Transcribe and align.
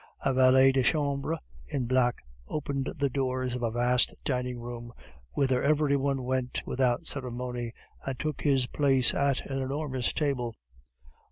A 0.25 0.33
valet 0.33 0.71
de 0.71 0.81
chambre 0.81 1.37
in 1.67 1.85
black 1.85 2.23
opened 2.47 2.89
the 2.97 3.07
doors 3.07 3.53
of 3.53 3.61
a 3.61 3.69
vast 3.69 4.15
dining 4.25 4.59
room, 4.59 4.91
whither 5.33 5.61
every 5.61 5.95
one 5.95 6.23
went 6.23 6.63
without 6.65 7.05
ceremony, 7.05 7.71
and 8.03 8.17
took 8.17 8.41
his 8.41 8.65
place 8.65 9.13
at 9.13 9.45
an 9.47 9.61
enormous 9.61 10.11
table. 10.11 10.55